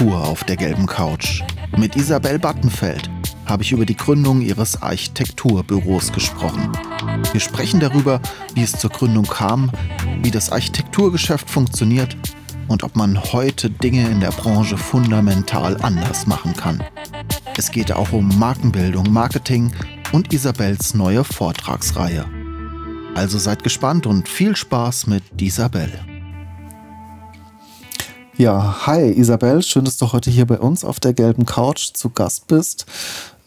[0.00, 1.42] Architektur auf der gelben Couch.
[1.76, 3.10] Mit Isabel Battenfeld
[3.44, 6.72] habe ich über die Gründung ihres Architekturbüros gesprochen.
[7.32, 8.18] Wir sprechen darüber,
[8.54, 9.70] wie es zur Gründung kam,
[10.22, 12.16] wie das Architekturgeschäft funktioniert
[12.68, 16.82] und ob man heute Dinge in der Branche fundamental anders machen kann.
[17.58, 19.70] Es geht auch um Markenbildung, Marketing
[20.12, 22.24] und Isabels neue Vortragsreihe.
[23.14, 25.92] Also seid gespannt und viel Spaß mit Isabel.
[28.40, 32.08] Ja, hi Isabel, schön, dass du heute hier bei uns auf der gelben Couch zu
[32.08, 32.86] Gast bist.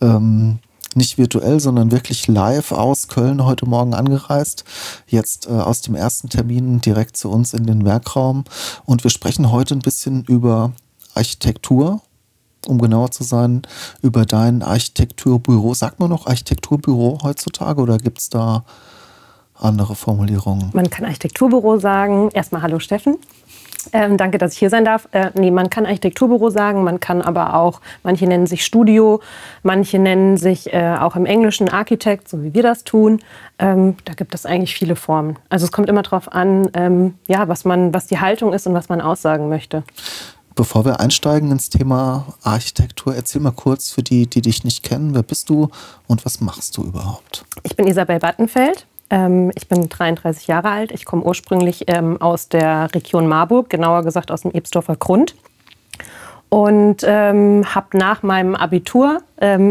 [0.01, 0.59] Ähm,
[0.93, 4.65] nicht virtuell, sondern wirklich live aus Köln heute Morgen angereist.
[5.07, 8.43] Jetzt äh, aus dem ersten Termin direkt zu uns in den Werkraum.
[8.85, 10.73] Und wir sprechen heute ein bisschen über
[11.15, 12.03] Architektur,
[12.67, 13.63] um genauer zu sein,
[14.03, 15.73] über dein Architekturbüro.
[15.73, 18.63] Sagt man noch Architekturbüro heutzutage oder gibt es da
[19.55, 20.69] andere Formulierungen?
[20.73, 22.29] Man kann Architekturbüro sagen.
[22.33, 23.17] Erstmal Hallo Steffen.
[23.91, 25.07] Ähm, danke, dass ich hier sein darf.
[25.11, 29.21] Äh, nee, man kann Architekturbüro sagen, man kann aber auch, manche nennen sich Studio,
[29.63, 33.19] manche nennen sich äh, auch im Englischen Architect, so wie wir das tun.
[33.59, 35.37] Ähm, da gibt es eigentlich viele Formen.
[35.49, 38.73] Also es kommt immer darauf an, ähm, ja, was, man, was die Haltung ist und
[38.73, 39.83] was man aussagen möchte.
[40.55, 45.15] Bevor wir einsteigen ins Thema Architektur, erzähl mal kurz für die, die dich nicht kennen,
[45.15, 45.69] wer bist du
[46.07, 47.43] und was machst du überhaupt?
[47.63, 48.85] Ich bin Isabel Battenfeld.
[49.09, 50.91] Ähm, ich bin 33 Jahre alt.
[50.91, 55.35] Ich komme ursprünglich ähm, aus der Region Marburg, genauer gesagt aus dem Ebsdorfer Grund.
[56.49, 59.21] Und ähm, habe nach meinem Abitur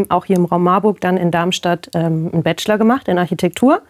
[0.09, 3.81] auch hier im Raum Marburg dann in Darmstadt einen Bachelor gemacht in Architektur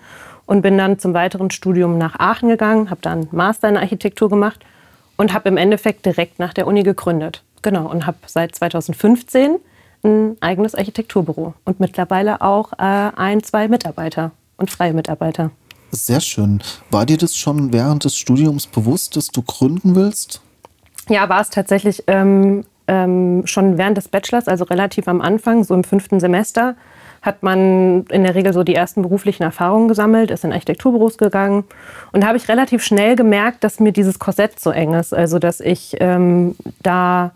[0.46, 4.64] und bin dann zum weiteren Studium nach Aachen gegangen, habe dann Master in Architektur gemacht
[5.18, 7.44] und habe im Endeffekt direkt nach der Uni gegründet.
[7.62, 9.58] Genau, und habe seit 2015
[10.04, 15.52] ein eigenes Architekturbüro und mittlerweile auch äh, ein, zwei Mitarbeiter und freie Mitarbeiter.
[15.92, 16.62] Sehr schön.
[16.90, 20.42] War dir das schon während des Studiums bewusst, dass du gründen willst?
[21.08, 25.74] Ja, war es tatsächlich ähm, ähm, schon während des Bachelors, also relativ am Anfang, so
[25.74, 26.76] im fünften Semester,
[27.22, 31.64] hat man in der Regel so die ersten beruflichen Erfahrungen gesammelt, ist in Architekturbüros gegangen
[32.12, 35.40] und da habe ich relativ schnell gemerkt, dass mir dieses Korsett so eng ist, also
[35.40, 37.32] dass ich ähm, da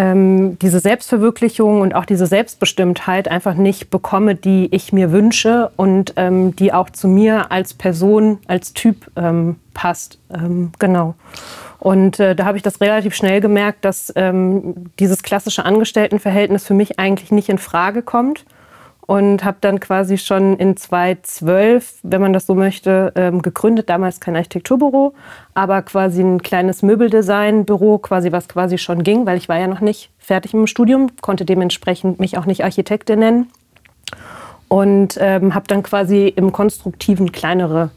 [0.00, 6.14] ähm, diese Selbstverwirklichung und auch diese Selbstbestimmtheit einfach nicht bekomme, die ich mir wünsche und
[6.16, 10.18] ähm, die auch zu mir als Person, als Typ ähm, passt.
[10.32, 11.16] Ähm, genau.
[11.78, 16.74] Und äh, da habe ich das relativ schnell gemerkt, dass ähm, dieses klassische Angestelltenverhältnis für
[16.74, 18.46] mich eigentlich nicht in Frage kommt
[19.10, 23.88] und habe dann quasi schon in 2012, wenn man das so möchte, ähm, gegründet.
[23.88, 25.14] Damals kein Architekturbüro,
[25.52, 29.80] aber quasi ein kleines Möbeldesignbüro, quasi was quasi schon ging, weil ich war ja noch
[29.80, 33.50] nicht fertig mit dem Studium, konnte dementsprechend mich auch nicht Architektin nennen
[34.68, 37.90] und ähm, habe dann quasi im Konstruktiven kleinere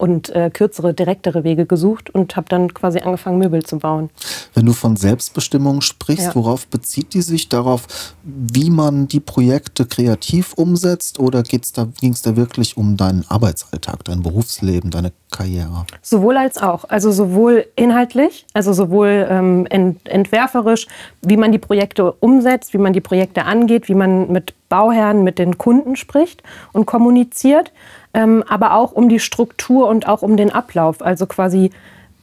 [0.00, 4.08] und äh, kürzere, direktere Wege gesucht und habe dann quasi angefangen, Möbel zu bauen.
[4.54, 6.34] Wenn du von Selbstbestimmung sprichst, ja.
[6.34, 7.50] worauf bezieht die sich?
[7.50, 13.26] Darauf, wie man die Projekte kreativ umsetzt oder da, ging es da wirklich um deinen
[13.28, 15.84] Arbeitsalltag, dein Berufsleben, deine Karriere?
[16.00, 16.84] Sowohl als auch.
[16.88, 20.86] Also sowohl inhaltlich, also sowohl ähm, ent entwerferisch,
[21.20, 25.38] wie man die Projekte umsetzt, wie man die Projekte angeht, wie man mit Bauherren, mit
[25.38, 27.72] den Kunden spricht und kommuniziert,
[28.14, 31.02] ähm, aber auch um die Struktur und auch um den Ablauf.
[31.02, 31.70] Also quasi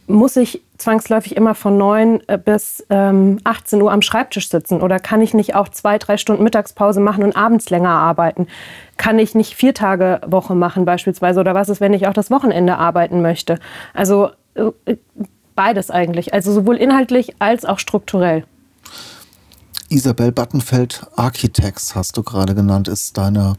[0.07, 4.81] muss ich zwangsläufig immer von 9 äh, bis ähm, 18 Uhr am Schreibtisch sitzen?
[4.81, 8.47] Oder kann ich nicht auch zwei, drei Stunden Mittagspause machen und abends länger arbeiten?
[8.95, 11.39] Kann ich nicht vier Tage Woche machen beispielsweise?
[11.39, 13.59] Oder was ist, wenn ich auch das Wochenende arbeiten möchte?
[13.93, 14.95] Also äh,
[15.55, 16.33] beides eigentlich.
[16.33, 18.45] Also sowohl inhaltlich als auch strukturell.
[19.89, 23.55] Isabel Battenfeld Architects hast du gerade genannt, ist deine,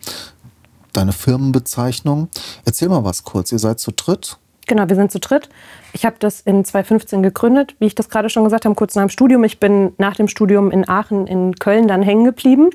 [0.99, 2.29] deine Firmenbezeichnung.
[2.65, 3.53] Erzähl mal was kurz.
[3.53, 5.49] Ihr seid zu dritt Genau, wir sind zu dritt.
[5.95, 9.05] Ich habe das in 2015 gegründet, wie ich das gerade schon gesagt habe, kurz nach
[9.05, 9.43] dem Studium.
[9.45, 12.69] Ich bin nach dem Studium in Aachen, in Köln dann hängen geblieben.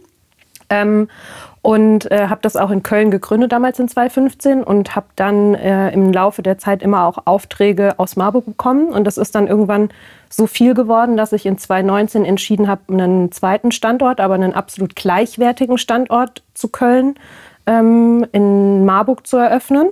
[0.69, 1.07] Ähm,
[1.61, 5.91] und äh, habe das auch in Köln gegründet damals in 2015 und habe dann äh,
[5.91, 9.89] im Laufe der Zeit immer auch Aufträge aus Marburg bekommen und das ist dann irgendwann
[10.29, 14.95] so viel geworden, dass ich in 2019 entschieden habe, einen zweiten Standort, aber einen absolut
[14.95, 17.15] gleichwertigen Standort zu Köln
[17.65, 19.91] ähm, in Marburg zu eröffnen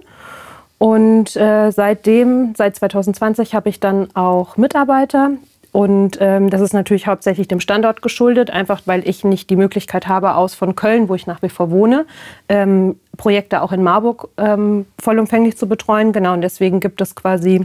[0.81, 5.29] und äh, seitdem, seit 2020, habe ich dann auch Mitarbeiter.
[5.71, 10.07] Und ähm, das ist natürlich hauptsächlich dem Standort geschuldet, einfach weil ich nicht die Möglichkeit
[10.07, 12.07] habe, aus von Köln, wo ich nach wie vor wohne,
[12.49, 16.13] ähm, Projekte auch in Marburg ähm, vollumfänglich zu betreuen.
[16.13, 17.63] Genau, und deswegen gibt es quasi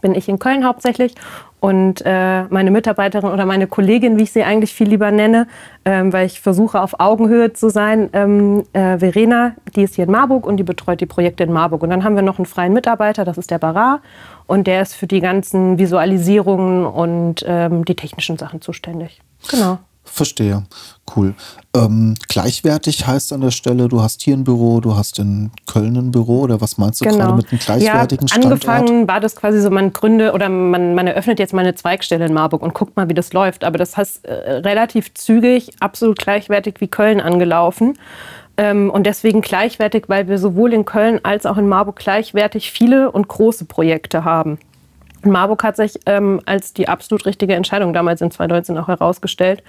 [0.00, 1.14] bin ich in Köln hauptsächlich
[1.60, 5.48] und äh, meine Mitarbeiterin oder meine Kollegin, wie ich sie eigentlich viel lieber nenne,
[5.84, 10.10] ähm, weil ich versuche auf Augenhöhe zu sein, ähm, äh, Verena, die ist hier in
[10.10, 11.82] Marburg und die betreut die Projekte in Marburg.
[11.82, 14.00] Und dann haben wir noch einen freien Mitarbeiter, das ist der Barar
[14.46, 19.20] und der ist für die ganzen Visualisierungen und ähm, die technischen Sachen zuständig.
[19.50, 19.78] Genau.
[20.16, 20.62] Verstehe.
[21.14, 21.34] Cool.
[21.76, 25.94] Ähm, gleichwertig heißt an der Stelle, du hast hier ein Büro, du hast in Köln
[25.94, 27.18] ein Büro oder was meinst du genau.
[27.18, 31.06] gerade mit einem gleichwertigen ja, Angefangen war das quasi so, man gründe oder man, man
[31.06, 33.62] eröffnet jetzt mal eine Zweigstelle in Marburg und guckt mal, wie das läuft.
[33.62, 37.98] Aber das heißt äh, relativ zügig, absolut gleichwertig wie Köln angelaufen.
[38.56, 43.10] Ähm, und deswegen gleichwertig, weil wir sowohl in Köln als auch in Marburg gleichwertig viele
[43.10, 44.58] und große Projekte haben.
[45.22, 49.62] Marburg hat sich ähm, als die absolut richtige Entscheidung damals in 2019 auch herausgestellt,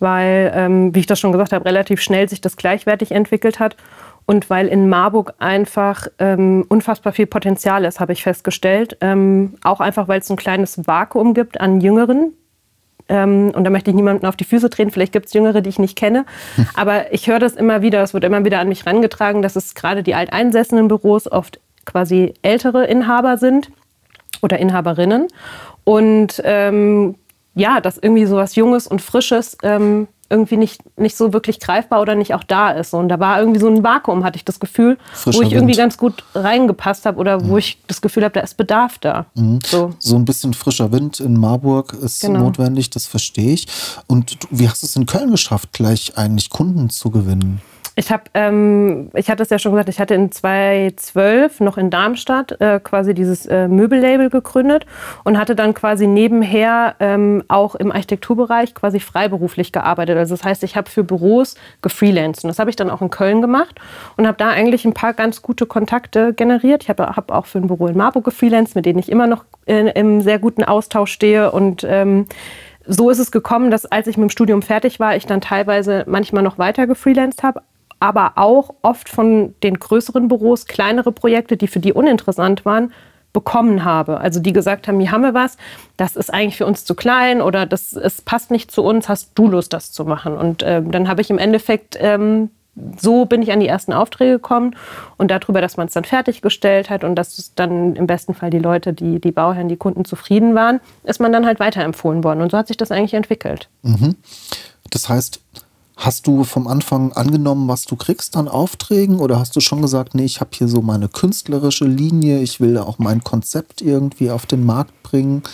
[0.00, 3.76] weil, ähm, wie ich das schon gesagt habe, relativ schnell sich das gleichwertig entwickelt hat
[4.26, 8.96] und weil in Marburg einfach ähm, unfassbar viel Potenzial ist, habe ich festgestellt.
[9.00, 12.32] Ähm, auch einfach, weil es ein kleines Vakuum gibt an Jüngeren.
[13.10, 14.90] Ähm, und da möchte ich niemanden auf die Füße treten.
[14.90, 16.24] Vielleicht gibt es Jüngere, die ich nicht kenne.
[16.56, 16.66] Hm.
[16.74, 19.74] Aber ich höre das immer wieder, es wird immer wieder an mich herangetragen, dass es
[19.74, 23.70] gerade die alteingesessenen Büros oft quasi ältere Inhaber sind
[24.40, 25.28] oder Inhaberinnen.
[25.84, 27.16] Und ähm,
[27.54, 32.00] ja, dass irgendwie so was Junges und Frisches ähm, irgendwie nicht, nicht so wirklich greifbar
[32.00, 32.94] oder nicht auch da ist.
[32.94, 35.60] Und da war irgendwie so ein Vakuum, hatte ich das Gefühl, Frischer wo ich Wind.
[35.60, 37.48] irgendwie ganz gut reingepasst habe oder mhm.
[37.48, 39.26] wo ich das Gefühl habe, da ist Bedarf da.
[39.34, 39.60] Mhm.
[39.64, 39.90] So.
[39.98, 42.40] so ein bisschen frischer Wind in Marburg ist genau.
[42.40, 43.66] notwendig, das verstehe ich.
[44.06, 47.60] Und du, wie hast du es in Köln geschafft, gleich eigentlich Kunden zu gewinnen?
[47.96, 51.90] Ich habe, ähm, ich hatte es ja schon gesagt, ich hatte in 2012 noch in
[51.90, 54.84] Darmstadt äh, quasi dieses äh, Möbellabel gegründet
[55.22, 60.16] und hatte dann quasi nebenher ähm, auch im Architekturbereich quasi freiberuflich gearbeitet.
[60.16, 63.10] Also das heißt, ich habe für Büros gefreelanced und das habe ich dann auch in
[63.10, 63.80] Köln gemacht
[64.16, 66.82] und habe da eigentlich ein paar ganz gute Kontakte generiert.
[66.82, 69.44] Ich habe hab auch für ein Büro in Marburg gefreelanced, mit denen ich immer noch
[69.66, 72.26] in, im sehr guten Austausch stehe und ähm,
[72.86, 76.04] so ist es gekommen, dass als ich mit dem Studium fertig war, ich dann teilweise
[76.06, 77.62] manchmal noch weiter gefreelanced habe,
[78.04, 82.92] aber auch oft von den größeren Büros kleinere Projekte, die für die uninteressant waren,
[83.32, 84.20] bekommen habe.
[84.20, 85.56] Also die gesagt haben, hier haben wir was,
[85.96, 89.30] das ist eigentlich für uns zu klein oder das es passt nicht zu uns, hast
[89.36, 90.36] du Lust, das zu machen?
[90.36, 92.50] Und äh, dann habe ich im Endeffekt, ähm,
[93.00, 94.76] so bin ich an die ersten Aufträge gekommen
[95.16, 98.58] und darüber, dass man es dann fertiggestellt hat und dass dann im besten Fall die
[98.58, 102.42] Leute, die, die Bauherren, die Kunden zufrieden waren, ist man dann halt weiterempfohlen worden.
[102.42, 103.70] Und so hat sich das eigentlich entwickelt.
[103.80, 104.16] Mhm.
[104.90, 105.40] Das heißt,
[105.96, 110.14] Hast du vom Anfang angenommen, was du kriegst an Aufträgen oder hast du schon gesagt,
[110.14, 114.44] nee, ich habe hier so meine künstlerische Linie, ich will auch mein Konzept irgendwie auf
[114.44, 115.44] den Markt bringen?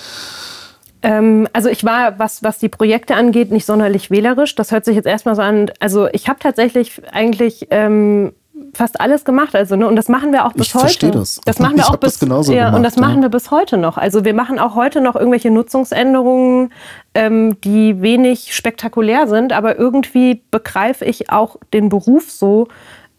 [1.02, 4.54] Ähm, also ich war, was, was die Projekte angeht, nicht sonderlich wählerisch.
[4.54, 5.70] Das hört sich jetzt erstmal so an.
[5.78, 8.32] Also ich habe tatsächlich eigentlich ähm,
[8.74, 9.54] fast alles gemacht.
[9.54, 10.84] Also, ne, und das machen wir auch bis ich heute.
[10.86, 11.40] Verstehe das.
[11.44, 13.02] Das machen wir ich auch bis genauso ja, gemacht, und das ja.
[13.02, 13.96] machen wir bis heute noch.
[13.96, 16.72] Also wir machen auch heute noch irgendwelche Nutzungsänderungen,
[17.14, 22.68] ähm, die wenig spektakulär sind, aber irgendwie begreife ich auch den Beruf so.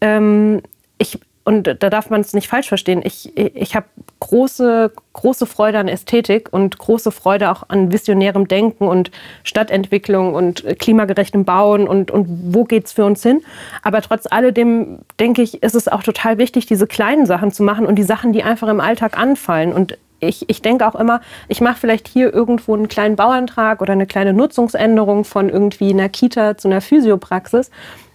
[0.00, 0.62] Ähm,
[0.98, 3.02] ich und da darf man es nicht falsch verstehen.
[3.04, 3.86] Ich, ich habe
[4.20, 9.10] große, große Freude an Ästhetik und große Freude auch an visionärem Denken und
[9.42, 13.42] Stadtentwicklung und klimagerechtem Bauen und, und wo geht es für uns hin.
[13.82, 17.86] Aber trotz alledem, denke ich, ist es auch total wichtig, diese kleinen Sachen zu machen
[17.86, 19.72] und die Sachen, die einfach im Alltag anfallen.
[19.72, 23.92] Und ich, ich denke auch immer, ich mache vielleicht hier irgendwo einen kleinen Bauantrag oder
[23.92, 27.70] eine kleine Nutzungsänderung von irgendwie einer Kita zu einer Physiopraxis.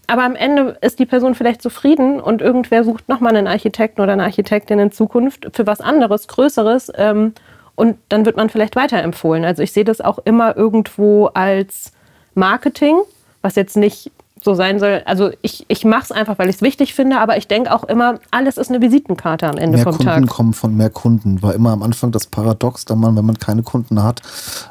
[0.08, 4.14] Aber am Ende ist die Person vielleicht zufrieden und irgendwer sucht nochmal einen Architekten oder
[4.14, 6.92] eine Architektin in Zukunft für was anderes, Größeres.
[6.96, 7.34] Ähm,
[7.76, 9.46] und dann wird man vielleicht weiterempfohlen.
[9.46, 11.92] Also ich sehe das auch immer irgendwo als
[12.34, 12.98] Marketing,
[13.42, 14.12] was jetzt nicht
[14.42, 15.02] so sein soll.
[15.06, 17.84] Also ich, ich mache es einfach, weil ich es wichtig finde, aber ich denke auch
[17.84, 20.16] immer, alles ist eine Visitenkarte am Ende mehr vom Kunden Tag.
[20.16, 21.42] Kunden kommen von mehr Kunden.
[21.42, 24.22] War immer am Anfang das Paradox, da man, wenn man keine Kunden hat,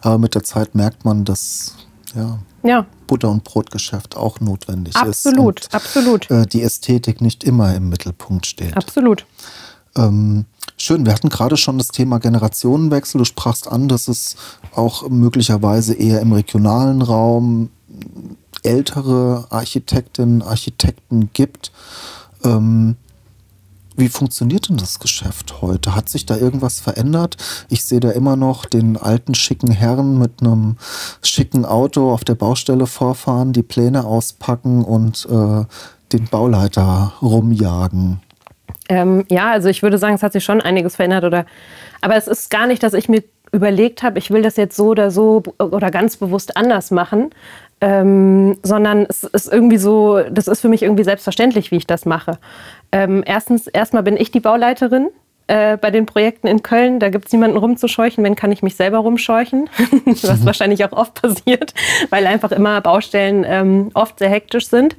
[0.03, 1.77] aber mit der Zeit merkt man, dass
[2.15, 2.87] ja, ja.
[3.07, 5.75] Butter- und Brotgeschäft auch notwendig absolut, ist.
[5.75, 6.31] Absolut, absolut.
[6.31, 8.77] Äh, die Ästhetik nicht immer im Mittelpunkt steht.
[8.77, 9.27] Absolut.
[9.97, 10.45] Ähm,
[10.77, 13.19] schön, wir hatten gerade schon das Thema Generationenwechsel.
[13.19, 14.37] Du sprachst an, dass es
[14.75, 17.71] auch möglicherweise eher im regionalen Raum
[18.63, 21.73] ältere Architektinnen, Architekten gibt.
[22.45, 22.97] Ähm,
[23.97, 25.95] wie funktioniert denn das Geschäft heute?
[25.95, 27.37] Hat sich da irgendwas verändert?
[27.69, 30.77] Ich sehe da immer noch den alten schicken Herrn mit einem
[31.23, 35.65] schicken Auto auf der Baustelle vorfahren, die Pläne auspacken und äh,
[36.13, 38.21] den Bauleiter rumjagen.
[38.89, 41.25] Ähm, ja, also ich würde sagen, es hat sich schon einiges verändert.
[41.25, 41.47] Oder,
[42.01, 43.23] aber es ist gar nicht, dass ich mir
[43.53, 47.31] überlegt habe, ich will das jetzt so oder so oder ganz bewusst anders machen,
[47.81, 52.07] ähm, sondern es ist irgendwie so, das ist für mich irgendwie selbstverständlich, wie ich das
[52.07, 52.39] mache.
[52.93, 55.09] Ähm, erstens, erstmal bin ich die Bauleiterin
[55.47, 57.01] äh, bei den Projekten in Köln.
[57.01, 58.25] Da gibt es niemanden rumzuscheuchen.
[58.25, 59.69] Wenn, kann ich mich selber rumscheuchen,
[60.05, 61.75] was wahrscheinlich auch oft passiert,
[62.11, 64.97] weil einfach immer Baustellen ähm, oft sehr hektisch sind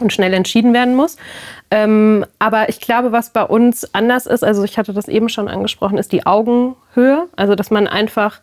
[0.00, 1.16] und schnell entschieden werden muss.
[1.70, 5.48] Ähm, aber ich glaube, was bei uns anders ist, also ich hatte das eben schon
[5.48, 7.28] angesprochen, ist die Augenhöhe.
[7.36, 8.40] Also dass man einfach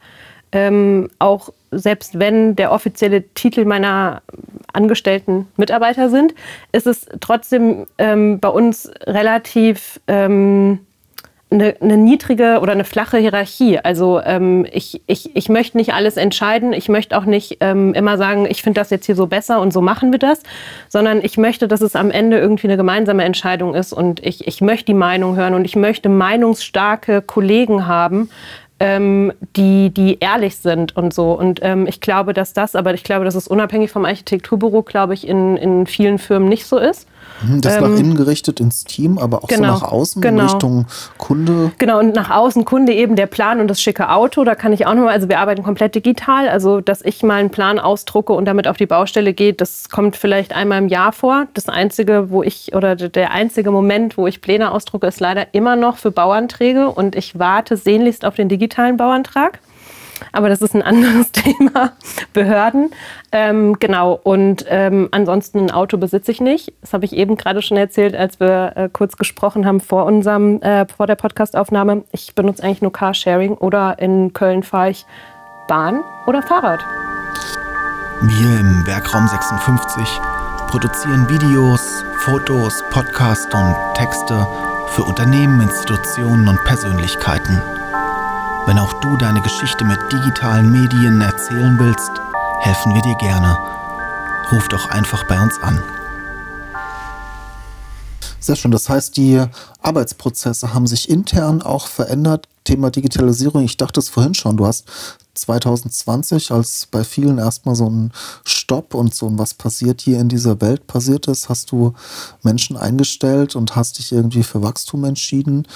[0.51, 4.21] ähm, auch selbst wenn der offizielle Titel meiner
[4.73, 6.35] angestellten Mitarbeiter sind,
[6.71, 10.79] ist es trotzdem ähm, bei uns relativ ähm,
[11.51, 13.77] eine, eine, niedrige oder eine flache Hierarchie.
[13.79, 16.71] Also ähm, ich, ich, ich möchte nicht alles entscheiden.
[16.71, 19.73] Ich möchte auch nicht ähm, immer sagen, ich finde das jetzt hier so besser und
[19.73, 20.43] so machen wir das,
[20.87, 24.61] sondern ich möchte, dass es am Ende irgendwie eine gemeinsame Entscheidung ist und ich, ich
[24.61, 28.29] möchte die Meinung hören und ich möchte meinungsstarke Kollegen haben,
[28.81, 31.33] ähm, die, die ehrlich sind und so.
[31.33, 35.13] Und ähm, ich glaube, dass das, aber ich glaube, dass es unabhängig vom Architekturbüro, glaube
[35.13, 37.07] ich, in, in vielen Firmen nicht so ist.
[37.43, 40.43] Mhm, das ähm, nach innen gerichtet ins Team, aber auch genau, so nach außen genau.
[40.43, 40.85] in Richtung
[41.17, 41.71] Kunde.
[41.77, 44.43] Genau, und nach außen Kunde eben der Plan und das schicke Auto.
[44.43, 46.47] Da kann ich auch nochmal, also wir arbeiten komplett digital.
[46.49, 50.15] Also, dass ich mal einen Plan ausdrucke und damit auf die Baustelle gehe, das kommt
[50.15, 51.47] vielleicht einmal im Jahr vor.
[51.53, 55.75] Das einzige, wo ich, oder der einzige Moment, wo ich Pläne ausdrucke, ist leider immer
[55.75, 59.59] noch für Bauanträge und ich warte sehnlichst auf den digitalen Bauantrag
[60.31, 61.93] aber das ist ein anderes Thema.
[62.33, 62.91] Behörden.
[63.31, 66.73] Ähm, genau, und ähm, ansonsten ein Auto besitze ich nicht.
[66.81, 70.61] Das habe ich eben gerade schon erzählt, als wir äh, kurz gesprochen haben vor unserem,
[70.61, 72.03] äh, vor der Podcastaufnahme.
[72.11, 75.05] Ich benutze eigentlich nur Carsharing oder in Köln fahre ich
[75.67, 76.83] Bahn oder Fahrrad.
[78.21, 80.19] Wir im Werkraum 56
[80.67, 84.47] produzieren Videos, Fotos, Podcasts und Texte
[84.89, 87.80] für Unternehmen, Institutionen und Persönlichkeiten.
[88.65, 92.11] Wenn auch du deine Geschichte mit digitalen Medien erzählen willst,
[92.59, 93.57] helfen wir dir gerne.
[94.51, 95.81] Ruf doch einfach bei uns an.
[98.39, 98.71] Sehr schön.
[98.71, 99.43] Das heißt, die
[99.81, 102.47] Arbeitsprozesse haben sich intern auch verändert.
[102.63, 103.63] Thema Digitalisierung.
[103.63, 104.57] Ich dachte es vorhin schon.
[104.57, 104.85] Du hast
[105.33, 108.11] 2020, als bei vielen erstmal so ein
[108.43, 111.93] Stopp und so ein was passiert hier in dieser Welt passiert ist, hast du
[112.43, 115.67] Menschen eingestellt und hast dich irgendwie für Wachstum entschieden.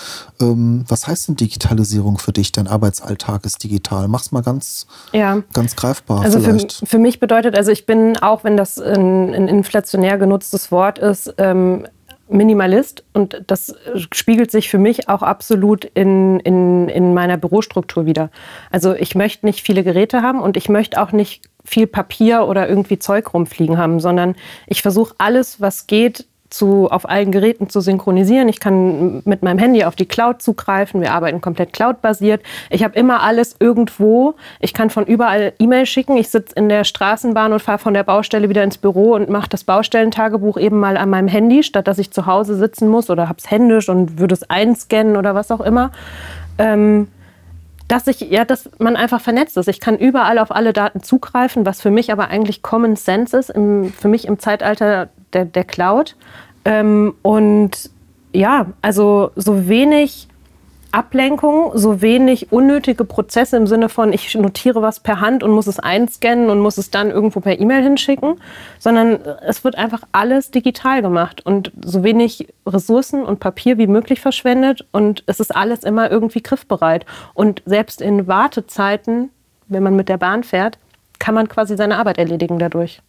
[0.41, 2.51] Ähm, was heißt denn Digitalisierung für dich?
[2.51, 4.07] Dein Arbeitsalltag ist digital.
[4.07, 5.41] Mach's mal ganz, ja.
[5.53, 6.21] ganz greifbar.
[6.21, 6.73] Also vielleicht.
[6.73, 10.99] Für, für mich bedeutet, also ich bin, auch wenn das ein, ein inflationär genutztes Wort
[10.99, 11.87] ist, ähm,
[12.27, 13.75] Minimalist und das
[14.11, 18.31] spiegelt sich für mich auch absolut in, in, in meiner Bürostruktur wieder.
[18.71, 22.67] Also ich möchte nicht viele Geräte haben und ich möchte auch nicht viel Papier oder
[22.67, 24.35] irgendwie Zeug rumfliegen haben, sondern
[24.67, 28.47] ich versuche alles, was geht, zu, auf allen Geräten zu synchronisieren.
[28.47, 31.01] Ich kann mit meinem Handy auf die Cloud zugreifen.
[31.01, 32.41] Wir arbeiten komplett cloud-basiert.
[32.69, 34.35] Ich habe immer alles irgendwo.
[34.59, 36.17] Ich kann von überall E-Mail schicken.
[36.17, 39.49] Ich sitze in der Straßenbahn und fahre von der Baustelle wieder ins Büro und mache
[39.49, 43.27] das Baustellentagebuch eben mal an meinem Handy, statt dass ich zu Hause sitzen muss oder
[43.27, 45.91] habe es händisch und würde es einscannen oder was auch immer.
[46.57, 47.07] Ähm,
[47.87, 49.67] dass ich, ja, dass man einfach vernetzt ist.
[49.67, 53.49] Ich kann überall auf alle Daten zugreifen, was für mich aber eigentlich Common Sense ist,
[53.51, 56.15] im, für mich im Zeitalter der, der Cloud.
[56.65, 57.91] Ähm, und
[58.33, 60.27] ja, also so wenig
[60.95, 65.67] Ablenkung, so wenig unnötige Prozesse im Sinne von, ich notiere was per Hand und muss
[65.67, 68.35] es einscannen und muss es dann irgendwo per E-Mail hinschicken,
[68.79, 74.21] sondern es wird einfach alles digital gemacht und so wenig Ressourcen und Papier wie möglich
[74.21, 77.05] verschwendet und es ist alles immer irgendwie griffbereit.
[77.33, 79.31] Und selbst in Wartezeiten,
[79.67, 80.77] wenn man mit der Bahn fährt,
[81.19, 83.01] kann man quasi seine Arbeit erledigen dadurch.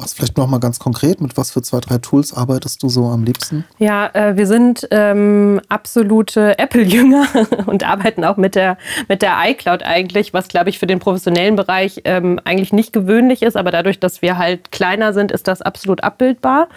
[0.00, 3.06] Was vielleicht noch mal ganz konkret, mit was für zwei, drei Tools arbeitest du so
[3.06, 3.64] am liebsten?
[3.78, 7.26] Ja, äh, wir sind ähm, absolute Apple-Jünger
[7.66, 8.78] und arbeiten auch mit der,
[9.08, 13.42] mit der iCloud eigentlich, was, glaube ich, für den professionellen Bereich ähm, eigentlich nicht gewöhnlich
[13.42, 13.56] ist.
[13.56, 16.68] Aber dadurch, dass wir halt kleiner sind, ist das absolut abbildbar.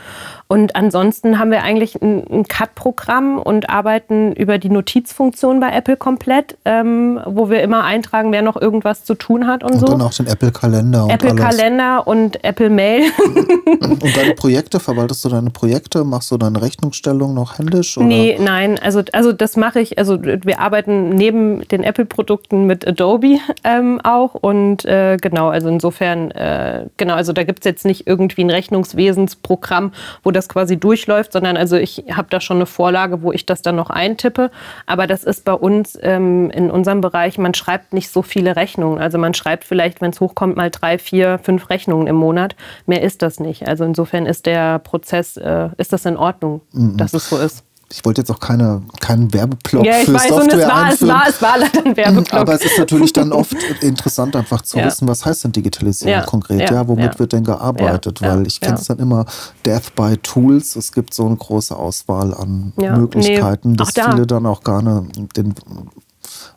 [0.52, 5.96] Und ansonsten haben wir eigentlich ein, ein Cut-Programm und arbeiten über die Notizfunktion bei Apple
[5.96, 9.86] komplett, ähm, wo wir immer eintragen, wer noch irgendwas zu tun hat und, und so.
[9.86, 11.08] Und dann auch den Apple-Kalender.
[11.10, 13.04] Apple-Kalender und Apple Mail.
[13.80, 16.04] und deine Projekte, verwaltest du deine Projekte?
[16.04, 17.98] Machst du deine Rechnungsstellung noch händisch?
[17.98, 18.08] Oder?
[18.08, 18.78] Nee, nein.
[18.78, 20.00] Also, also das mache ich.
[20.00, 24.34] Also wir arbeiten neben den Apple-Produkten mit Adobe ähm, auch.
[24.34, 28.50] Und äh, genau, also insofern, äh, genau, also da gibt es jetzt nicht irgendwie ein
[28.50, 29.94] Rechnungswesensprogramm,
[30.24, 33.62] wo das quasi durchläuft, sondern also ich habe da schon eine Vorlage, wo ich das
[33.62, 34.52] dann noch eintippe.
[34.86, 39.00] Aber das ist bei uns ähm, in unserem Bereich, man schreibt nicht so viele Rechnungen.
[39.00, 42.56] Also man schreibt vielleicht, wenn es hochkommt, mal drei, vier, fünf Rechnungen im Monat.
[42.86, 43.68] Mehr ist das nicht.
[43.68, 46.98] Also insofern ist der Prozess, äh, ist das in Ordnung, mhm.
[46.98, 47.64] dass es so ist.
[47.92, 51.10] Ich wollte jetzt auch keine, keinen Werbeblock ja, für weiß, Software es war, einführen.
[51.10, 52.34] es war, es war leider ein Werbeblock.
[52.34, 54.86] Aber es ist natürlich dann oft interessant, einfach zu Ja.
[54.86, 56.70] wissen, was heißt denn Digitalisierung Ja, konkret?
[56.72, 58.22] ja, womit wird denn gearbeitet?
[58.22, 59.26] Weil ich kenne es dann immer
[59.66, 60.76] Death by Tools.
[60.76, 64.12] Es gibt so eine große Auswahl an Möglichkeiten, nee, dass da.
[64.12, 65.06] viele dann auch gerne
[65.36, 65.54] den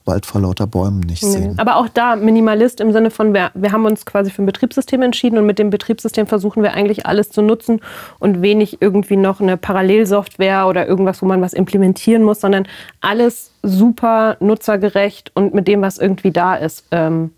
[0.07, 1.31] Wald vor lauter Bäumen nicht Nee.
[1.31, 1.59] sehen.
[1.59, 5.01] Aber auch da Minimalist im Sinne von, wir, wir haben uns quasi für ein Betriebssystem
[5.03, 7.81] entschieden und mit dem Betriebssystem versuchen wir eigentlich alles zu nutzen
[8.19, 12.67] und wenig irgendwie noch eine Parallelsoftware oder irgendwas, wo man was implementieren muss, sondern
[13.01, 16.85] alles super nutzergerecht und mit dem, was irgendwie da ist.
[16.91, 17.31] Ähm,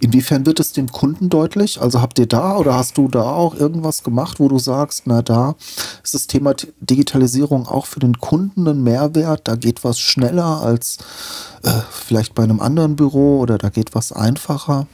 [0.00, 1.80] Inwiefern wird es dem Kunden deutlich?
[1.80, 5.22] Also habt ihr da oder hast du da auch irgendwas gemacht, wo du sagst, na
[5.22, 5.54] da
[6.02, 9.48] ist das Thema Digitalisierung auch für den Kunden ein Mehrwert?
[9.48, 10.98] Da geht was schneller als
[11.64, 14.86] äh, vielleicht bei einem anderen Büro oder da geht was einfacher?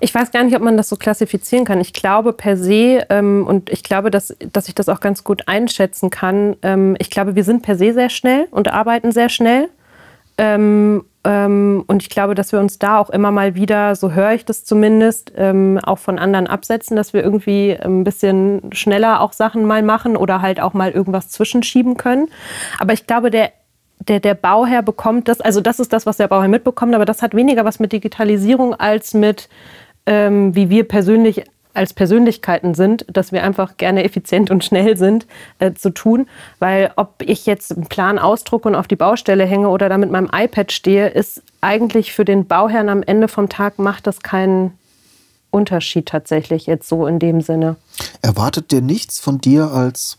[0.00, 1.80] Ich weiß gar nicht, ob man das so klassifizieren kann.
[1.80, 5.48] Ich glaube per se, ähm, und ich glaube, dass, dass ich das auch ganz gut
[5.48, 9.68] einschätzen kann, ähm, ich glaube, wir sind per se sehr schnell und arbeiten sehr schnell.
[10.38, 14.44] Ähm, und ich glaube, dass wir uns da auch immer mal wieder, so höre ich
[14.44, 19.64] das zumindest, ähm, auch von anderen absetzen, dass wir irgendwie ein bisschen schneller auch Sachen
[19.64, 22.28] mal machen oder halt auch mal irgendwas zwischenschieben können.
[22.78, 23.52] Aber ich glaube, der
[24.08, 27.22] der, der Bauherr bekommt das, also das ist das, was der Bauherr mitbekommt, aber das
[27.22, 29.48] hat weniger was mit Digitalisierung als mit,
[30.04, 35.26] ähm, wie wir persönlich als Persönlichkeiten sind, dass wir einfach gerne effizient und schnell sind,
[35.58, 36.26] äh, zu tun.
[36.60, 40.10] Weil ob ich jetzt einen Plan ausdrucke und auf die Baustelle hänge oder da mit
[40.10, 44.78] meinem iPad stehe, ist eigentlich für den Bauherrn am Ende vom Tag macht das keinen
[45.50, 47.76] Unterschied tatsächlich jetzt so in dem Sinne.
[48.22, 50.18] Erwartet dir nichts von dir als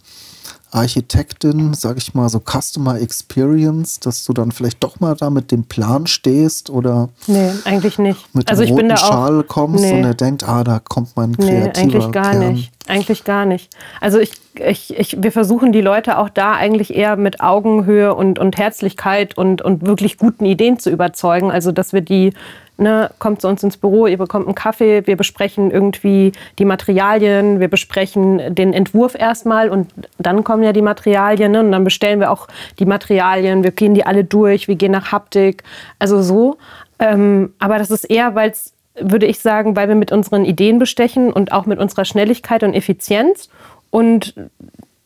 [0.72, 5.52] Architektin, sag ich mal, so Customer Experience, dass du dann vielleicht doch mal da mit
[5.52, 8.34] dem Plan stehst oder Nee, eigentlich nicht.
[8.36, 9.94] mit also dem ich bin roten da auch, Schal kommst Nee.
[9.94, 12.54] und er denkt, ah, da kommt mein Nee, kreativer eigentlich gar Kern.
[12.54, 12.72] nicht.
[12.88, 13.70] Eigentlich gar nicht.
[14.00, 18.38] Also ich, ich, ich, wir versuchen die Leute auch da eigentlich eher mit Augenhöhe und,
[18.38, 21.52] und Herzlichkeit und, und wirklich guten Ideen zu überzeugen.
[21.52, 22.34] Also dass wir die,
[22.78, 27.60] ne, kommt zu uns ins Büro, ihr bekommt einen Kaffee, wir besprechen irgendwie die Materialien,
[27.60, 32.20] wir besprechen den Entwurf erstmal und dann kommen ja die Materialien ne, und dann bestellen
[32.20, 32.48] wir auch
[32.80, 35.64] die Materialien, wir gehen die alle durch, wir gehen nach Haptik,
[36.00, 36.58] also so.
[37.00, 40.80] Ähm, aber das ist eher, weil es würde ich sagen, weil wir mit unseren Ideen
[40.80, 43.50] bestechen und auch mit unserer Schnelligkeit und Effizienz
[43.90, 44.34] und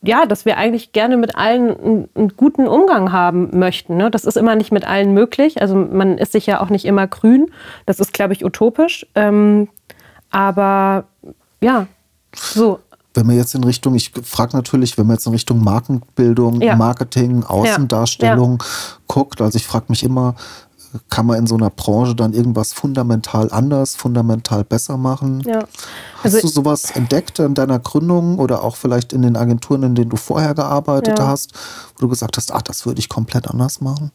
[0.02, 3.96] ja, dass wir eigentlich gerne mit allen einen, einen guten Umgang haben möchten.
[3.96, 4.10] Ne?
[4.10, 5.60] Das ist immer nicht mit allen möglich.
[5.60, 7.50] Also man ist sich ja auch nicht immer grün.
[7.86, 9.06] Das ist, glaube ich, utopisch.
[9.14, 9.68] Ähm,
[10.30, 11.04] aber
[11.60, 11.86] ja,
[12.34, 12.78] so.
[13.12, 16.76] Wenn man jetzt in Richtung, ich frage natürlich, wenn man jetzt in Richtung Markenbildung, Ja.
[16.76, 18.62] Marketing, Außendarstellung
[19.08, 20.36] guckt, also ich frage mich immer,
[21.08, 25.40] kann man in so einer Branche dann irgendwas fundamental anders, fundamental besser machen?
[25.46, 25.60] Ja.
[26.22, 29.94] Hast Also- du sowas entdeckt in deiner Gründung oder auch vielleicht in den Agenturen, in
[29.94, 31.26] denen du vorher gearbeitet Ja.
[31.28, 31.52] hast,
[31.94, 34.10] wo du gesagt hast, ach, das würde ich komplett anders machen?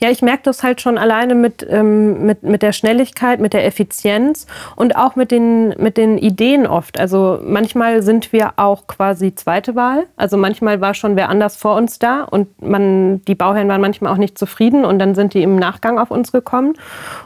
[0.00, 3.64] Ja, ich merke das halt schon alleine mit, ähm, mit, mit der Schnelligkeit, mit der
[3.66, 6.98] Effizienz und auch mit den, mit den Ideen oft.
[6.98, 10.04] Also manchmal sind wir auch quasi zweite Wahl.
[10.16, 14.12] Also manchmal war schon wer anders vor uns da und man, die Bauherren waren manchmal
[14.12, 16.74] auch nicht zufrieden und dann sind die im Nachgang auf uns gekommen.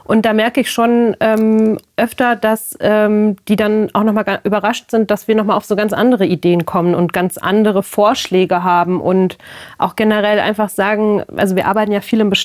[0.04, 5.10] Und da merke ich schon ähm, öfter, dass ähm, die dann auch nochmal überrascht sind,
[5.10, 9.38] dass wir nochmal auf so ganz andere Ideen kommen und ganz andere Vorschläge haben und
[9.78, 12.37] auch generell einfach sagen, also wir arbeiten ja viel im Bestand.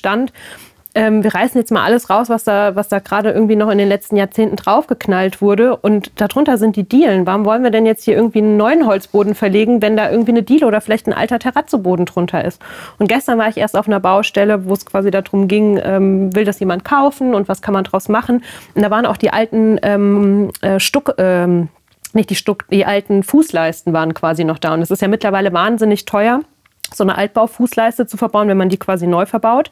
[0.95, 3.79] Ähm, wir reißen jetzt mal alles raus, was da, was da gerade irgendwie noch in
[3.79, 5.75] den letzten Jahrzehnten draufgeknallt wurde.
[5.75, 7.25] Und darunter sind die Dielen.
[7.25, 10.43] Warum wollen wir denn jetzt hier irgendwie einen neuen Holzboden verlegen, wenn da irgendwie eine
[10.43, 12.61] Diele oder vielleicht ein alter Terrazzoboden drunter ist?
[12.99, 16.45] Und gestern war ich erst auf einer Baustelle, wo es quasi darum ging, ähm, will
[16.45, 18.43] das jemand kaufen und was kann man draus machen?
[18.75, 21.15] Und da waren auch die alten ähm, äh, Stuck.
[21.17, 21.69] Ähm,
[22.15, 24.75] nicht die Stuck, die alten Fußleisten waren quasi noch da.
[24.75, 26.41] Und es ist ja mittlerweile wahnsinnig teuer
[26.95, 29.71] so eine Altbaufußleiste zu verbauen, wenn man die quasi neu verbaut.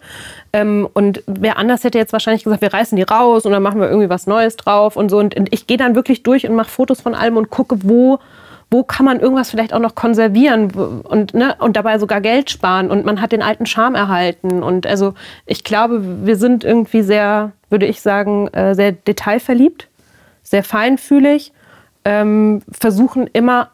[0.53, 3.79] Ähm, und wer anders hätte jetzt wahrscheinlich gesagt, wir reißen die raus und dann machen
[3.79, 5.19] wir irgendwie was Neues drauf und so.
[5.19, 8.19] Und, und ich gehe dann wirklich durch und mache Fotos von allem und gucke, wo,
[8.69, 12.89] wo kann man irgendwas vielleicht auch noch konservieren und, ne, und dabei sogar Geld sparen.
[12.89, 14.63] Und man hat den alten Charme erhalten.
[14.63, 15.13] Und also
[15.45, 19.87] ich glaube, wir sind irgendwie sehr, würde ich sagen, äh, sehr detailverliebt,
[20.43, 21.53] sehr feinfühlig,
[22.05, 23.69] ähm, versuchen immer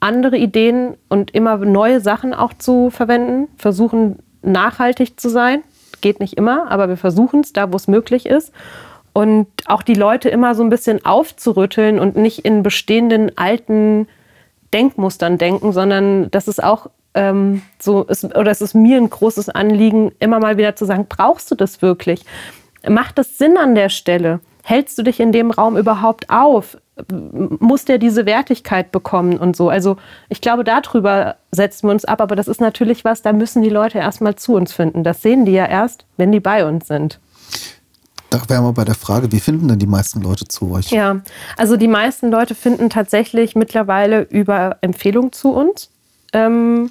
[0.00, 5.62] andere Ideen und immer neue Sachen auch zu verwenden, versuchen nachhaltig zu sein.
[6.00, 8.52] Geht nicht immer, aber wir versuchen es da, wo es möglich ist.
[9.12, 14.08] Und auch die Leute immer so ein bisschen aufzurütteln und nicht in bestehenden alten
[14.74, 19.48] Denkmustern denken, sondern das ist auch ähm, so, ist, oder es ist mir ein großes
[19.48, 22.24] Anliegen, immer mal wieder zu sagen, brauchst du das wirklich?
[22.86, 24.40] Macht das Sinn an der Stelle?
[24.62, 26.76] Hältst du dich in dem Raum überhaupt auf?
[27.10, 29.68] Muss der diese Wertigkeit bekommen und so.
[29.68, 29.96] Also
[30.28, 33.68] ich glaube, darüber setzen wir uns ab, aber das ist natürlich was, da müssen die
[33.68, 35.04] Leute erstmal zu uns finden.
[35.04, 37.20] Das sehen die ja erst, wenn die bei uns sind.
[38.30, 40.90] Da wären wir bei der Frage, wie finden denn die meisten Leute zu euch?
[40.90, 41.20] Ja,
[41.56, 45.90] also die meisten Leute finden tatsächlich mittlerweile über Empfehlungen zu uns.
[46.32, 46.90] Ähm,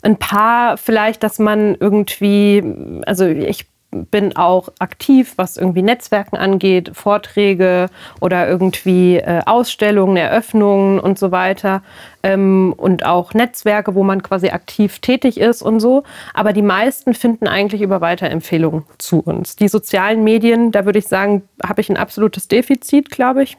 [0.00, 6.90] ein paar vielleicht, dass man irgendwie, also ich bin auch aktiv, was irgendwie Netzwerken angeht,
[6.94, 7.88] Vorträge
[8.20, 11.82] oder irgendwie äh, Ausstellungen, Eröffnungen und so weiter.
[12.22, 16.04] Ähm, und auch Netzwerke, wo man quasi aktiv tätig ist und so.
[16.32, 19.56] Aber die meisten finden eigentlich über Weiterempfehlungen zu uns.
[19.56, 23.58] Die sozialen Medien, da würde ich sagen, habe ich ein absolutes Defizit, glaube ich.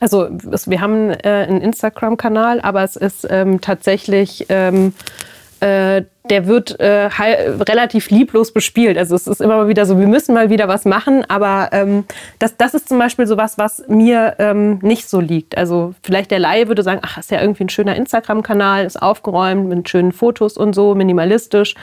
[0.00, 4.46] Also es, wir haben äh, einen Instagram-Kanal, aber es ist ähm, tatsächlich...
[4.50, 4.92] Ähm,
[5.60, 8.96] äh, der wird äh, relativ lieblos bespielt.
[8.96, 12.04] Also es ist immer mal wieder so, wir müssen mal wieder was machen, aber ähm,
[12.38, 15.58] das, das ist zum Beispiel so was, was mir ähm, nicht so liegt.
[15.58, 19.68] Also vielleicht der Laie würde sagen, ach, ist ja irgendwie ein schöner Instagram-Kanal, ist aufgeräumt
[19.68, 21.74] mit schönen Fotos und so, minimalistisch.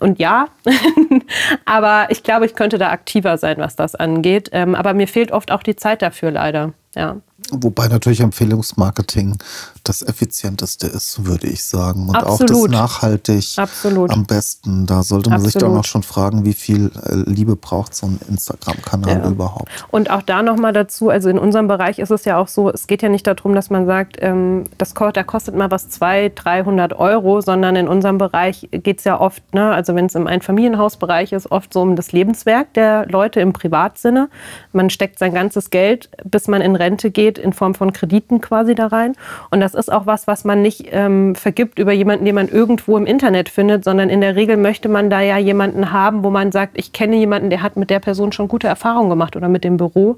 [0.00, 0.46] Und ja,
[1.66, 4.48] aber ich glaube, ich könnte da aktiver sein, was das angeht.
[4.52, 6.72] Ähm, aber mir fehlt oft auch die Zeit dafür leider.
[6.94, 7.16] Ja.
[7.50, 9.36] Wobei natürlich Empfehlungsmarketing
[9.84, 12.08] das effizienteste ist, würde ich sagen.
[12.08, 12.52] Und Absolut.
[12.52, 14.10] auch das nachhaltig Absolut.
[14.10, 14.86] am besten.
[14.86, 15.52] Da sollte man Absolut.
[15.52, 19.28] sich dann auch schon fragen, wie viel äh, Liebe braucht so ein Instagram-Kanal Ja.
[19.28, 19.68] überhaupt.
[19.90, 22.86] Und auch da nochmal dazu, also in unserem Bereich ist es ja auch so, es
[22.86, 26.92] geht ja nicht darum, dass man sagt, ähm, das, da kostet mal was 200, 300
[26.98, 31.32] Euro, sondern in unserem Bereich geht es ja oft, ne, also wenn es im Einfamilienhausbereich
[31.32, 34.28] ist, oft so um das Lebenswerk der Leute im Privatsinne.
[34.72, 38.74] Man steckt sein ganzes Geld, bis man in Rente geht, in Form von Krediten quasi
[38.74, 39.14] da rein.
[39.50, 42.96] Und das ist auch was, was man nicht ähm, vergibt über jemanden, den man irgendwo
[42.96, 46.52] im Internet findet, sondern in der Regel möchte man da ja jemanden haben, wo man
[46.52, 49.64] sagt, ich kenne jemanden, der hat mit der Person schon gute Erfahrungen gemacht oder mit
[49.64, 50.16] dem Büro,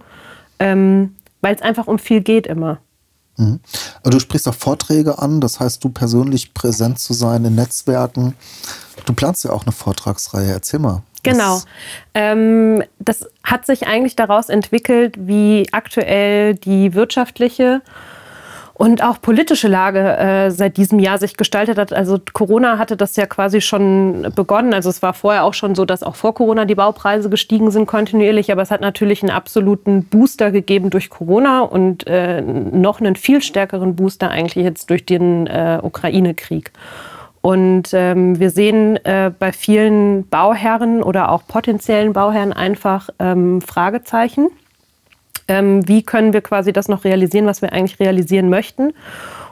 [0.58, 2.78] ähm, weil es einfach um viel geht immer.
[3.36, 3.60] Mhm.
[4.04, 8.34] Du sprichst auch Vorträge an, das heißt, du persönlich präsent zu sein in Netzwerken.
[9.06, 10.52] Du planst ja auch eine Vortragsreihe.
[10.52, 11.02] Erzähl mal.
[11.24, 11.60] Genau.
[12.12, 17.82] Ähm, das hat sich eigentlich daraus entwickelt, wie aktuell die wirtschaftliche
[18.76, 21.92] und auch politische Lage äh, seit diesem Jahr sich gestaltet hat.
[21.92, 24.74] Also Corona hatte das ja quasi schon begonnen.
[24.74, 27.86] Also es war vorher auch schon so, dass auch vor Corona die Baupreise gestiegen sind
[27.86, 33.14] kontinuierlich, aber es hat natürlich einen absoluten Booster gegeben durch Corona und äh, noch einen
[33.14, 36.72] viel stärkeren Booster eigentlich jetzt durch den äh, Ukraine-Krieg.
[37.42, 44.48] Und ähm, wir sehen äh, bei vielen Bauherren oder auch potenziellen Bauherren einfach ähm, Fragezeichen.
[45.48, 48.94] Ähm, wie können wir quasi das noch realisieren, was wir eigentlich realisieren möchten?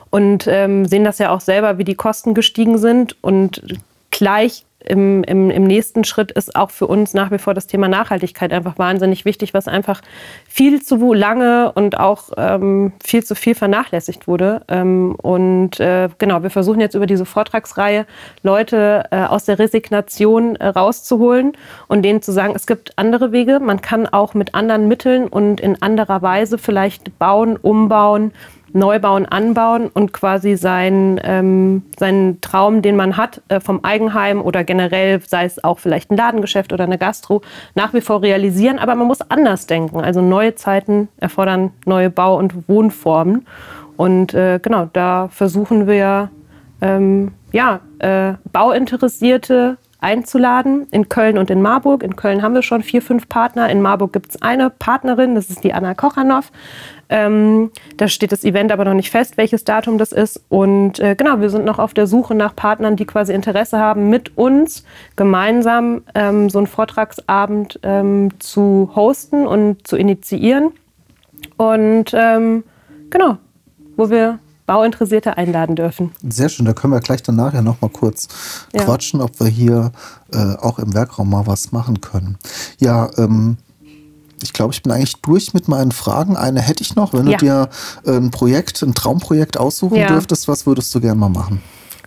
[0.09, 3.15] Und ähm, sehen das ja auch selber, wie die Kosten gestiegen sind.
[3.21, 3.63] Und
[4.11, 7.87] gleich im, im, im nächsten Schritt ist auch für uns nach wie vor das Thema
[7.87, 10.01] Nachhaltigkeit einfach wahnsinnig wichtig, was einfach
[10.47, 14.61] viel zu lange und auch ähm, viel zu viel vernachlässigt wurde.
[14.67, 18.05] Ähm, und äh, genau, wir versuchen jetzt über diese Vortragsreihe
[18.41, 21.53] Leute äh, aus der Resignation äh, rauszuholen
[21.87, 23.59] und denen zu sagen, es gibt andere Wege.
[23.59, 28.31] Man kann auch mit anderen Mitteln und in anderer Weise vielleicht bauen, umbauen,
[28.73, 34.63] Neubauen anbauen und quasi sein, ähm, seinen Traum, den man hat, äh, vom Eigenheim oder
[34.63, 37.41] generell, sei es auch vielleicht ein Ladengeschäft oder eine Gastro,
[37.75, 38.79] nach wie vor realisieren.
[38.79, 40.01] Aber man muss anders denken.
[40.01, 43.45] Also neue Zeiten erfordern neue Bau- und Wohnformen.
[43.95, 46.29] Und äh, genau, da versuchen wir,
[46.81, 52.03] ähm, ja, äh, Bauinteressierte einzuladen in Köln und in Marburg.
[52.03, 53.69] In Köln haben wir schon vier, fünf Partner.
[53.69, 56.51] In Marburg gibt es eine Partnerin, das ist die Anna Kochanow.
[57.09, 60.43] Ähm, da steht das Event aber noch nicht fest, welches Datum das ist.
[60.49, 64.09] Und äh, genau, wir sind noch auf der Suche nach Partnern, die quasi Interesse haben,
[64.09, 64.83] mit uns
[65.15, 70.71] gemeinsam ähm, so einen Vortragsabend ähm, zu hosten und zu initiieren.
[71.57, 72.63] Und ähm,
[73.09, 73.37] genau,
[73.95, 76.11] wo wir Bauinteressierte einladen dürfen.
[76.27, 78.27] Sehr schön, da können wir gleich danach ja noch mal kurz
[78.73, 78.83] Ja.
[78.83, 79.91] quatschen, ob wir hier
[80.31, 82.37] äh, auch im Werkraum mal was machen können.
[82.79, 83.57] Ja, ähm,
[84.41, 86.35] ich glaube, ich bin eigentlich durch mit meinen Fragen.
[86.35, 87.37] Eine hätte ich noch, wenn Ja.
[87.37, 87.69] du dir
[88.05, 90.07] ein Projekt, ein Traumprojekt aussuchen Ja.
[90.07, 91.61] dürftest, was würdest du gerne mal machen?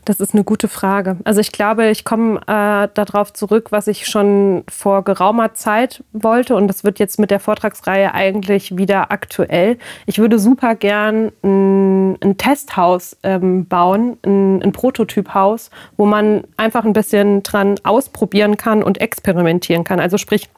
[0.06, 1.16] Das ist eine gute Frage.
[1.24, 6.54] Also ich glaube, ich komme äh, darauf zurück, was ich schon vor geraumer Zeit wollte.
[6.54, 9.78] Und das wird jetzt mit der Vortragsreihe eigentlich wieder aktuell.
[10.06, 16.84] Ich würde super gern ein, ein Testhaus ähm, bauen, ein, ein Prototyphaus, wo man einfach
[16.84, 19.98] ein bisschen dran ausprobieren kann und experimentieren kann.
[19.98, 20.48] Also sprich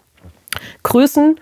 [0.83, 1.37] Größen,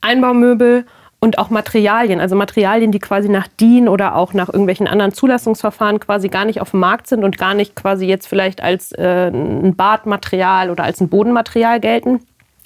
[0.00, 0.86] Einbaumöbel
[1.24, 5.98] und auch Materialien, also Materialien, die quasi nach DIN oder auch nach irgendwelchen anderen Zulassungsverfahren
[5.98, 9.28] quasi gar nicht auf dem Markt sind und gar nicht quasi jetzt vielleicht als äh,
[9.28, 12.20] ein Badmaterial oder als ein Bodenmaterial gelten.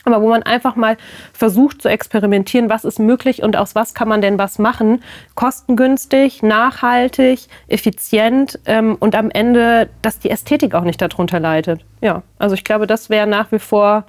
[0.04, 0.96] aber wo man einfach mal
[1.32, 5.04] versucht zu experimentieren, was ist möglich und aus was kann man denn was machen.
[5.36, 11.84] Kostengünstig, nachhaltig, effizient ähm, und am Ende, dass die Ästhetik auch nicht darunter leidet.
[12.00, 14.04] Ja, also ich glaube, das wäre nach wie vor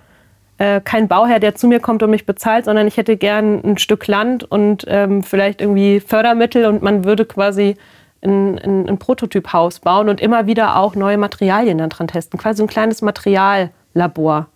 [0.60, 3.78] äh, kein Bauherr, der zu mir kommt und mich bezahlt, sondern ich hätte gern ein
[3.78, 7.76] Stück Land und ähm, vielleicht irgendwie Fördermittel und man würde quasi
[8.22, 12.38] ein, ein, ein Prototyphaus bauen und immer wieder auch neue Materialien dann dran testen.
[12.38, 14.48] Quasi ein kleines Materiallabor.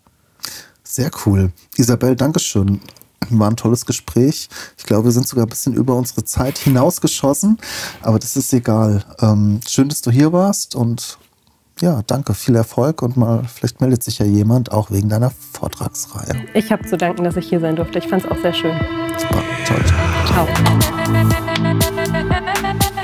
[0.83, 1.51] Sehr cool.
[1.77, 2.81] Isabel, Dankeschön.
[3.29, 4.49] War ein tolles Gespräch.
[4.77, 7.57] Ich glaube, wir sind sogar ein bisschen über unsere Zeit hinausgeschossen,
[8.01, 9.05] aber das ist egal.
[9.21, 11.17] Ähm, schön, dass du hier warst und
[11.81, 16.45] ja, danke, viel Erfolg und mal, vielleicht meldet sich ja jemand auch wegen deiner Vortragsreihe.
[16.53, 17.99] Ich habe zu danken, dass ich hier sein durfte.
[17.99, 18.75] Ich fand es auch sehr schön.
[19.17, 19.83] Super, toll.
[20.25, 20.47] Ciao.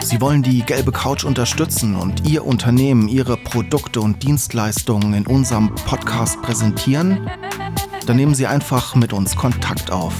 [0.01, 5.75] Sie wollen die gelbe Couch unterstützen und Ihr Unternehmen, Ihre Produkte und Dienstleistungen in unserem
[5.75, 7.29] Podcast präsentieren?
[8.05, 10.13] Dann nehmen Sie einfach mit uns Kontakt auf